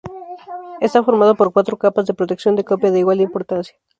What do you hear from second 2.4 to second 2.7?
de